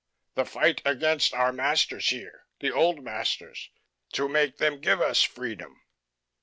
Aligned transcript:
The 0.33 0.45
fight 0.45 0.81
against 0.83 1.31
our 1.35 1.53
masters 1.53 2.07
here, 2.09 2.47
the 2.59 2.71
old 2.71 3.03
masters, 3.03 3.69
to 4.13 4.27
make 4.27 4.57
them 4.57 4.81
give 4.81 4.99
us 4.99 5.21
freedom." 5.21 5.79